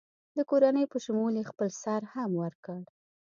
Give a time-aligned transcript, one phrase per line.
[0.37, 2.79] د کورنۍ په شمول یې خپل سر هم ورکړ.